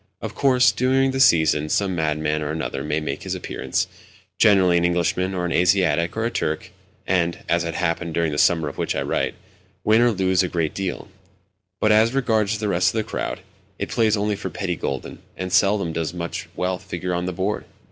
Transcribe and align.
Of 0.19 0.33
course, 0.33 0.71
during 0.71 1.11
the 1.11 1.19
season, 1.19 1.69
some 1.69 1.93
madman 1.93 2.41
or 2.41 2.49
another 2.49 2.83
may 2.83 2.99
make 2.99 3.21
his 3.21 3.35
appearance—generally 3.35 4.75
an 4.75 4.83
Englishman, 4.83 5.35
or 5.35 5.45
an 5.45 5.51
Asiatic, 5.51 6.17
or 6.17 6.25
a 6.25 6.31
Turk—and 6.31 7.43
(as 7.47 7.61
had 7.61 7.75
happened 7.75 8.15
during 8.15 8.31
the 8.31 8.39
summer 8.39 8.67
of 8.67 8.79
which 8.79 8.95
I 8.95 9.03
write) 9.03 9.35
win 9.83 10.01
or 10.01 10.09
lose 10.11 10.41
a 10.41 10.47
great 10.47 10.73
deal; 10.73 11.07
but, 11.79 11.91
as 11.91 12.15
regards 12.15 12.57
the 12.57 12.67
rest 12.67 12.87
of 12.95 12.97
the 12.97 13.03
crowd, 13.03 13.41
it 13.77 13.89
plays 13.89 14.17
only 14.17 14.35
for 14.35 14.49
petty 14.49 14.75
gülden, 14.75 15.19
and 15.37 15.53
seldom 15.53 15.93
does 15.93 16.15
much 16.15 16.49
wealth 16.55 16.81
figure 16.83 17.13
on 17.13 17.27
the 17.27 17.31
board. 17.31 17.65